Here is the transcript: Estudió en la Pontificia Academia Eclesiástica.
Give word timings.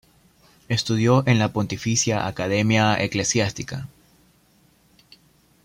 Estudió 0.67 1.23
en 1.27 1.37
la 1.37 1.53
Pontificia 1.53 2.25
Academia 2.25 2.95
Eclesiástica. 2.99 3.87